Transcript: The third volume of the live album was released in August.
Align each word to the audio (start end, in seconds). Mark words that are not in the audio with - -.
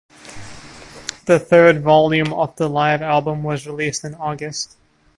The 1.25 1.37
third 1.37 1.83
volume 1.83 2.33
of 2.33 2.55
the 2.55 2.67
live 2.67 3.03
album 3.03 3.43
was 3.43 3.67
released 3.67 4.03
in 4.03 4.15
August. 4.15 4.75